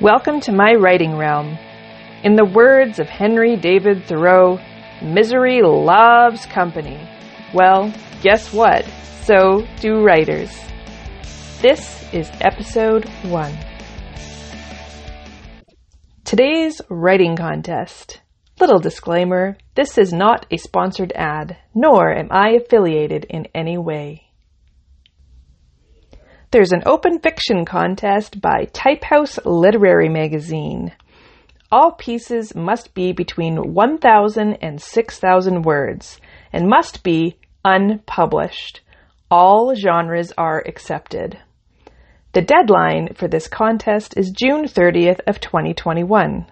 Welcome 0.00 0.38
to 0.42 0.52
my 0.52 0.74
writing 0.74 1.16
realm. 1.16 1.58
In 2.22 2.36
the 2.36 2.44
words 2.44 3.00
of 3.00 3.08
Henry 3.08 3.56
David 3.56 4.04
Thoreau, 4.04 4.60
misery 5.02 5.60
loves 5.60 6.46
company. 6.46 6.96
Well, 7.52 7.92
guess 8.22 8.52
what? 8.52 8.84
So 9.24 9.66
do 9.80 10.04
writers. 10.04 10.56
This 11.60 12.04
is 12.12 12.30
episode 12.40 13.08
one. 13.24 13.58
Today's 16.24 16.80
writing 16.88 17.34
contest. 17.34 18.20
Little 18.60 18.78
disclaimer 18.78 19.58
this 19.74 19.98
is 19.98 20.12
not 20.12 20.46
a 20.52 20.58
sponsored 20.58 21.12
ad, 21.16 21.56
nor 21.74 22.16
am 22.16 22.28
I 22.30 22.50
affiliated 22.50 23.26
in 23.28 23.48
any 23.52 23.76
way. 23.76 24.27
There's 26.50 26.72
an 26.72 26.84
open 26.86 27.18
fiction 27.18 27.66
contest 27.66 28.40
by 28.40 28.68
Typehouse 28.72 29.38
Literary 29.44 30.08
Magazine. 30.08 30.92
All 31.70 31.92
pieces 31.92 32.54
must 32.54 32.94
be 32.94 33.12
between 33.12 33.74
1,000 33.74 34.54
and 34.62 34.80
6,000 34.80 35.62
words 35.62 36.18
and 36.50 36.66
must 36.66 37.02
be 37.02 37.36
unpublished. 37.66 38.80
All 39.30 39.74
genres 39.74 40.32
are 40.38 40.62
accepted. 40.66 41.38
The 42.32 42.40
deadline 42.40 43.12
for 43.14 43.28
this 43.28 43.46
contest 43.46 44.16
is 44.16 44.30
June 44.30 44.64
30th 44.64 45.20
of 45.26 45.40
2021. 45.40 46.46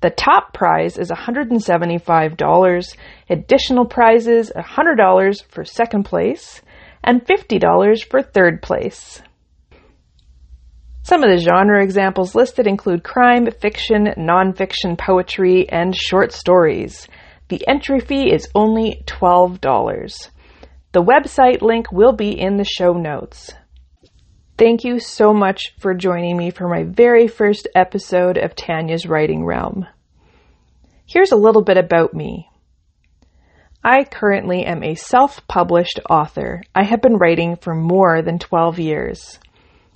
The 0.00 0.10
top 0.10 0.52
prize 0.52 0.98
is 0.98 1.12
$175, 1.12 2.96
additional 3.30 3.86
prizes 3.86 4.50
$100 4.56 5.44
for 5.48 5.64
second 5.64 6.02
place, 6.02 6.60
and 7.04 7.24
$50 7.24 8.10
for 8.10 8.22
third 8.22 8.62
place. 8.62 9.22
Some 11.02 11.22
of 11.22 11.30
the 11.30 11.36
genre 11.36 11.84
examples 11.84 12.34
listed 12.34 12.66
include 12.66 13.04
crime, 13.04 13.46
fiction, 13.60 14.06
nonfiction, 14.16 14.98
poetry, 14.98 15.68
and 15.68 15.94
short 15.94 16.32
stories. 16.32 17.06
The 17.48 17.68
entry 17.68 18.00
fee 18.00 18.32
is 18.32 18.48
only 18.54 19.02
$12. 19.06 20.30
The 20.92 21.02
website 21.02 21.60
link 21.60 21.92
will 21.92 22.12
be 22.12 22.30
in 22.30 22.56
the 22.56 22.64
show 22.64 22.94
notes. 22.94 23.52
Thank 24.56 24.84
you 24.84 24.98
so 24.98 25.34
much 25.34 25.74
for 25.78 25.92
joining 25.92 26.38
me 26.38 26.50
for 26.50 26.68
my 26.68 26.84
very 26.84 27.28
first 27.28 27.68
episode 27.74 28.38
of 28.38 28.56
Tanya's 28.56 29.04
Writing 29.04 29.44
Realm. 29.44 29.86
Here's 31.06 31.32
a 31.32 31.36
little 31.36 31.62
bit 31.62 31.76
about 31.76 32.14
me. 32.14 32.48
I 33.86 34.04
currently 34.04 34.64
am 34.64 34.82
a 34.82 34.94
self 34.94 35.46
published 35.46 36.00
author. 36.08 36.62
I 36.74 36.84
have 36.84 37.02
been 37.02 37.18
writing 37.18 37.56
for 37.56 37.74
more 37.74 38.22
than 38.22 38.38
12 38.38 38.78
years. 38.78 39.38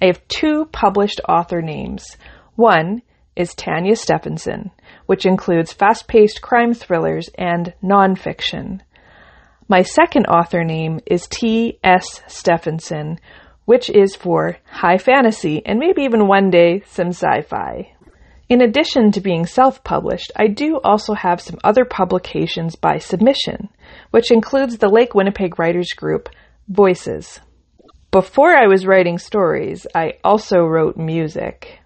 I 0.00 0.06
have 0.06 0.26
two 0.28 0.66
published 0.66 1.20
author 1.28 1.60
names. 1.60 2.16
One 2.54 3.02
is 3.34 3.54
Tanya 3.54 3.96
Stephenson, 3.96 4.70
which 5.06 5.26
includes 5.26 5.72
fast 5.72 6.06
paced 6.06 6.42
crime 6.42 6.74
thrillers 6.74 7.28
and 7.36 7.74
nonfiction. 7.82 8.82
My 9.66 9.82
second 9.82 10.26
author 10.26 10.62
name 10.62 11.00
is 11.04 11.26
T.S. 11.26 12.22
Stephenson, 12.28 13.18
which 13.64 13.90
is 13.90 14.14
for 14.14 14.58
high 14.70 14.98
fantasy 14.98 15.60
and 15.66 15.80
maybe 15.80 16.02
even 16.02 16.28
one 16.28 16.50
day 16.50 16.84
some 16.86 17.08
sci 17.08 17.40
fi. 17.42 17.94
In 18.52 18.60
addition 18.60 19.12
to 19.12 19.22
being 19.22 19.46
self 19.46 19.82
published, 19.82 20.30
I 20.36 20.46
do 20.46 20.78
also 20.84 21.14
have 21.14 21.40
some 21.40 21.58
other 21.64 21.86
publications 21.86 22.76
by 22.76 22.98
submission, 22.98 23.70
which 24.10 24.30
includes 24.30 24.76
the 24.76 24.90
Lake 24.90 25.14
Winnipeg 25.14 25.58
Writers 25.58 25.88
Group, 25.96 26.28
Voices. 26.68 27.40
Before 28.10 28.54
I 28.54 28.66
was 28.66 28.84
writing 28.84 29.16
stories, 29.16 29.86
I 29.94 30.18
also 30.22 30.66
wrote 30.66 30.98
music. 30.98 31.78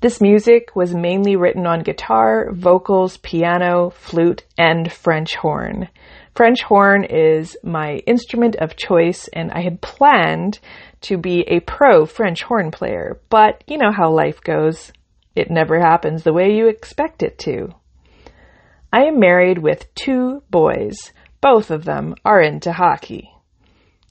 This 0.00 0.20
music 0.20 0.74
was 0.74 0.92
mainly 0.92 1.36
written 1.36 1.68
on 1.68 1.84
guitar, 1.84 2.50
vocals, 2.50 3.18
piano, 3.18 3.90
flute, 3.90 4.42
and 4.58 4.90
French 4.90 5.36
horn. 5.36 5.88
French 6.34 6.64
horn 6.64 7.04
is 7.04 7.56
my 7.62 7.98
instrument 8.08 8.56
of 8.56 8.74
choice, 8.74 9.28
and 9.32 9.52
I 9.52 9.60
had 9.60 9.80
planned 9.80 10.58
to 11.02 11.16
be 11.16 11.42
a 11.42 11.60
pro 11.60 12.06
French 12.06 12.42
horn 12.42 12.72
player, 12.72 13.20
but 13.30 13.62
you 13.68 13.78
know 13.78 13.92
how 13.92 14.10
life 14.10 14.40
goes. 14.40 14.90
It 15.34 15.50
never 15.50 15.80
happens 15.80 16.22
the 16.22 16.32
way 16.32 16.54
you 16.54 16.68
expect 16.68 17.22
it 17.22 17.38
to. 17.40 17.68
I 18.92 19.04
am 19.04 19.18
married 19.18 19.58
with 19.58 19.92
two 19.94 20.42
boys. 20.50 21.12
Both 21.40 21.70
of 21.70 21.84
them 21.84 22.14
are 22.24 22.40
into 22.40 22.72
hockey. 22.72 23.30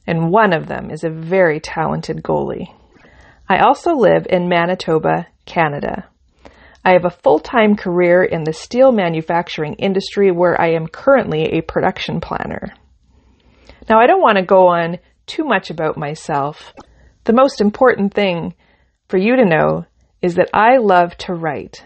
And 0.05 0.29
one 0.29 0.51
of 0.51 0.67
them 0.67 0.91
is 0.91 1.03
a 1.03 1.09
very 1.09 1.61
talented 1.61 2.21
goalie. 2.21 2.67
I 3.47 3.59
also 3.59 3.95
live 3.95 4.27
in 4.29 4.49
Manitoba, 4.49 5.27
Canada. 5.45 6.09
I 6.83 6.91
have 6.91 7.05
a 7.05 7.09
full 7.09 7.39
time 7.39 7.77
career 7.77 8.23
in 8.23 8.43
the 8.43 8.51
steel 8.51 8.91
manufacturing 8.91 9.75
industry 9.75 10.31
where 10.31 10.59
I 10.59 10.71
am 10.71 10.87
currently 10.87 11.43
a 11.43 11.61
production 11.61 12.19
planner. 12.19 12.73
Now, 13.89 13.99
I 13.99 14.07
don't 14.07 14.21
want 14.21 14.37
to 14.37 14.45
go 14.45 14.67
on 14.67 14.99
too 15.25 15.45
much 15.45 15.69
about 15.69 15.97
myself. 15.97 16.73
The 17.23 17.33
most 17.33 17.61
important 17.61 18.13
thing 18.13 18.53
for 19.07 19.17
you 19.17 19.37
to 19.37 19.45
know 19.45 19.85
is 20.23 20.35
that 20.35 20.49
I 20.53 20.77
love 20.77 21.15
to 21.17 21.33
write. 21.33 21.85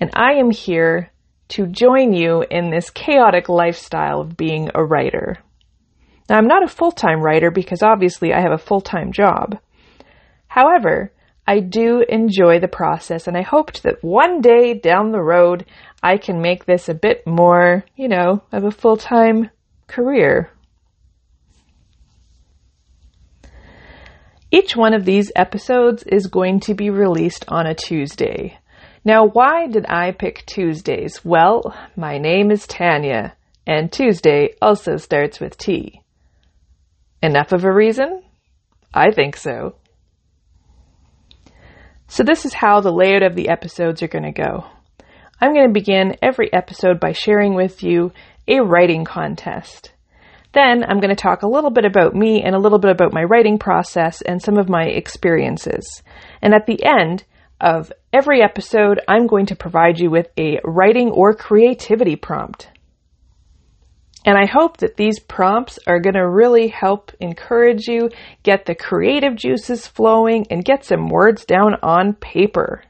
And 0.00 0.10
I 0.14 0.34
am 0.34 0.50
here 0.50 1.10
to 1.48 1.66
join 1.66 2.12
you 2.12 2.44
in 2.48 2.70
this 2.70 2.88
chaotic 2.88 3.48
lifestyle 3.48 4.20
of 4.20 4.36
being 4.36 4.70
a 4.74 4.84
writer. 4.84 5.38
Now, 6.28 6.36
I'm 6.36 6.46
not 6.46 6.62
a 6.62 6.68
full 6.68 6.92
time 6.92 7.20
writer 7.20 7.50
because 7.50 7.82
obviously 7.82 8.32
I 8.32 8.40
have 8.40 8.52
a 8.52 8.58
full 8.58 8.80
time 8.80 9.12
job. 9.12 9.58
However, 10.46 11.12
I 11.46 11.60
do 11.60 12.04
enjoy 12.08 12.60
the 12.60 12.68
process 12.68 13.26
and 13.26 13.36
I 13.36 13.42
hoped 13.42 13.82
that 13.82 14.04
one 14.04 14.40
day 14.40 14.74
down 14.74 15.10
the 15.10 15.22
road 15.22 15.64
I 16.02 16.18
can 16.18 16.40
make 16.40 16.64
this 16.64 16.88
a 16.88 16.94
bit 16.94 17.26
more, 17.26 17.84
you 17.96 18.06
know, 18.08 18.42
of 18.52 18.64
a 18.64 18.70
full 18.70 18.96
time 18.96 19.50
career. 19.88 20.50
Each 24.50 24.74
one 24.74 24.94
of 24.94 25.04
these 25.04 25.30
episodes 25.36 26.04
is 26.04 26.26
going 26.26 26.60
to 26.60 26.74
be 26.74 26.88
released 26.88 27.44
on 27.48 27.66
a 27.66 27.74
Tuesday. 27.74 28.58
Now, 29.04 29.26
why 29.26 29.66
did 29.66 29.84
I 29.86 30.12
pick 30.12 30.46
Tuesdays? 30.46 31.22
Well, 31.22 31.76
my 31.96 32.16
name 32.16 32.50
is 32.50 32.66
Tanya, 32.66 33.36
and 33.66 33.92
Tuesday 33.92 34.54
also 34.62 34.96
starts 34.96 35.38
with 35.38 35.58
T. 35.58 36.00
Enough 37.22 37.52
of 37.52 37.64
a 37.64 37.72
reason? 37.72 38.22
I 38.94 39.10
think 39.10 39.36
so. 39.36 39.76
So, 42.06 42.22
this 42.22 42.46
is 42.46 42.54
how 42.54 42.80
the 42.80 42.92
layout 42.92 43.22
of 43.22 43.34
the 43.34 43.50
episodes 43.50 44.02
are 44.02 44.08
going 44.08 44.24
to 44.24 44.32
go. 44.32 44.64
I'm 45.42 45.52
going 45.52 45.68
to 45.68 45.72
begin 45.74 46.16
every 46.22 46.50
episode 46.54 46.98
by 46.98 47.12
sharing 47.12 47.52
with 47.52 47.82
you 47.82 48.12
a 48.46 48.60
writing 48.60 49.04
contest. 49.04 49.92
Then 50.52 50.82
I'm 50.84 51.00
going 51.00 51.14
to 51.14 51.22
talk 51.22 51.42
a 51.42 51.48
little 51.48 51.70
bit 51.70 51.84
about 51.84 52.14
me 52.14 52.42
and 52.42 52.54
a 52.54 52.58
little 52.58 52.78
bit 52.78 52.90
about 52.90 53.12
my 53.12 53.22
writing 53.22 53.58
process 53.58 54.22
and 54.22 54.42
some 54.42 54.56
of 54.56 54.68
my 54.68 54.84
experiences. 54.84 56.02
And 56.40 56.54
at 56.54 56.66
the 56.66 56.82
end 56.84 57.24
of 57.60 57.92
every 58.12 58.42
episode, 58.42 59.00
I'm 59.08 59.26
going 59.26 59.46
to 59.46 59.56
provide 59.56 59.98
you 59.98 60.10
with 60.10 60.28
a 60.38 60.60
writing 60.64 61.10
or 61.10 61.34
creativity 61.34 62.16
prompt. 62.16 62.68
And 64.24 64.36
I 64.36 64.46
hope 64.46 64.78
that 64.78 64.96
these 64.96 65.20
prompts 65.20 65.78
are 65.86 66.00
going 66.00 66.14
to 66.14 66.28
really 66.28 66.68
help 66.68 67.12
encourage 67.20 67.86
you, 67.86 68.10
get 68.42 68.66
the 68.66 68.74
creative 68.74 69.36
juices 69.36 69.86
flowing, 69.86 70.46
and 70.50 70.64
get 70.64 70.84
some 70.84 71.08
words 71.08 71.44
down 71.44 71.76
on 71.82 72.14
paper. 72.14 72.82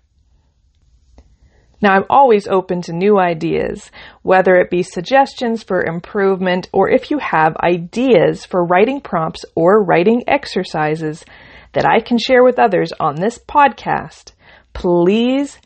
Now, 1.80 1.94
I'm 1.94 2.04
always 2.10 2.48
open 2.48 2.82
to 2.82 2.92
new 2.92 3.18
ideas, 3.18 3.90
whether 4.22 4.56
it 4.56 4.70
be 4.70 4.82
suggestions 4.82 5.62
for 5.62 5.84
improvement 5.84 6.68
or 6.72 6.90
if 6.90 7.10
you 7.10 7.18
have 7.18 7.56
ideas 7.56 8.44
for 8.44 8.64
writing 8.64 9.00
prompts 9.00 9.44
or 9.54 9.84
writing 9.84 10.24
exercises 10.26 11.24
that 11.72 11.86
I 11.86 12.00
can 12.00 12.18
share 12.18 12.42
with 12.42 12.58
others 12.58 12.92
on 12.98 13.14
this 13.14 13.38
podcast. 13.38 14.32
Please 14.72 15.58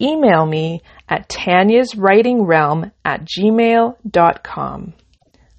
email 0.00 0.44
me 0.46 0.82
at 1.08 1.28
Tanya's 1.28 1.94
Writing 1.94 2.42
Realm 2.42 2.90
at 3.04 3.24
gmail.com. 3.24 4.94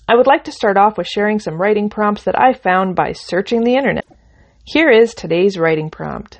I 0.07 0.15
would 0.15 0.27
like 0.27 0.45
to 0.45 0.51
start 0.51 0.77
off 0.77 0.97
with 0.97 1.07
sharing 1.07 1.39
some 1.39 1.61
writing 1.61 1.89
prompts 1.89 2.23
that 2.23 2.37
I 2.37 2.53
found 2.53 2.95
by 2.95 3.13
searching 3.13 3.63
the 3.63 3.75
internet. 3.75 4.05
Here 4.65 4.89
is 4.89 5.13
today's 5.13 5.57
writing 5.57 5.89
prompt. 5.89 6.39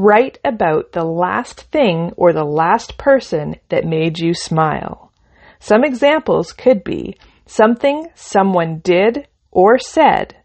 Write 0.00 0.38
about 0.44 0.92
the 0.92 1.02
last 1.02 1.62
thing 1.72 2.12
or 2.16 2.32
the 2.32 2.44
last 2.44 2.96
person 2.98 3.56
that 3.68 3.84
made 3.84 4.16
you 4.20 4.32
smile. 4.32 5.12
Some 5.58 5.82
examples 5.82 6.52
could 6.52 6.84
be 6.84 7.18
something 7.46 8.06
someone 8.14 8.78
did 8.78 9.26
or 9.50 9.80
said. 9.80 10.36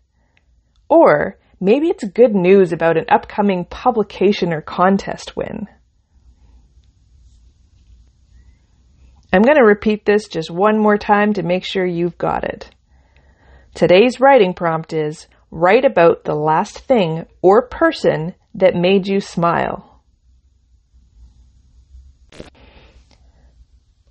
Or 0.90 1.38
maybe 1.62 1.90
it's 1.90 2.04
good 2.04 2.34
news 2.34 2.74
about 2.74 2.98
an 2.98 3.06
upcoming 3.10 3.66
publication 3.66 4.52
or 4.52 4.62
contest 4.62 5.38
win. 5.38 5.68
I'm 9.32 9.44
going 9.44 9.58
to 9.58 9.64
repeat 9.64 10.04
this 10.04 10.28
just 10.28 10.50
one 10.50 10.80
more 10.80 10.98
time 10.98 11.34
to 11.34 11.44
make 11.44 11.64
sure 11.64 11.86
you've 11.86 12.18
got 12.18 12.44
it. 12.44 12.72
Today's 13.76 14.20
writing 14.20 14.56
prompt 14.56 14.94
is 14.94 15.28
write 15.52 15.86
about 15.86 16.24
the 16.24 16.34
last 16.34 16.80
thing 16.80 17.28
or 17.44 17.68
person 17.68 18.34
that 18.56 18.76
made 18.76 19.08
you 19.08 19.20
smile? 19.20 20.02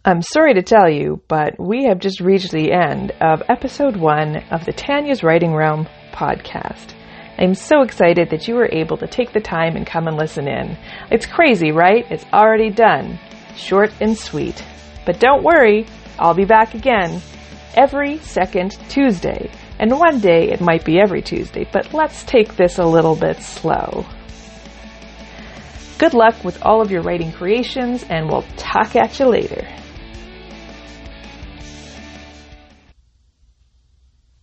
I'm 0.05 0.23
sorry 0.23 0.55
to 0.55 0.63
tell 0.63 0.91
you, 0.91 1.23
but 1.29 1.61
we 1.61 1.85
have 1.85 2.01
just 2.01 2.21
reached 2.21 2.51
the 2.51 2.73
end 2.73 3.13
of 3.21 3.43
episode 3.49 3.97
one 3.97 4.39
of 4.51 4.65
the 4.65 4.73
Tanya's 4.73 5.23
Writing 5.23 5.55
Realm 5.55 5.87
podcast. 6.13 6.95
I'm 7.39 7.55
so 7.55 7.83
excited 7.83 8.31
that 8.31 8.49
you 8.49 8.57
were 8.57 8.69
able 8.73 8.97
to 8.97 9.07
take 9.07 9.33
the 9.33 9.41
time 9.41 9.77
and 9.77 9.87
come 9.87 10.09
and 10.09 10.17
listen 10.17 10.49
in. 10.49 10.77
It's 11.11 11.25
crazy, 11.25 11.71
right? 11.71 12.05
It's 12.11 12.25
already 12.33 12.71
done. 12.71 13.19
Short 13.57 13.93
and 14.01 14.19
sweet. 14.19 14.65
But 15.07 15.21
don't 15.21 15.45
worry, 15.45 15.87
I'll 16.19 16.35
be 16.35 16.45
back 16.45 16.75
again 16.75 17.23
every 17.75 18.19
second 18.19 18.73
Tuesday. 18.89 19.51
And 19.79 19.99
one 19.99 20.19
day 20.19 20.51
it 20.51 20.61
might 20.61 20.85
be 20.85 21.01
every 21.01 21.23
Tuesday, 21.23 21.69
but 21.73 21.95
let's 21.95 22.25
take 22.25 22.57
this 22.57 22.79
a 22.79 22.85
little 22.85 23.17
bit 23.17 23.41
slow. 23.41 24.05
Good 26.03 26.15
luck 26.15 26.43
with 26.43 26.61
all 26.65 26.81
of 26.83 26.91
your 26.91 27.03
writing 27.03 27.31
creations, 27.31 28.03
and 28.03 28.29
we'll 28.29 28.45
talk 28.57 28.97
at 28.97 29.21
you 29.21 29.27
later. 29.27 29.69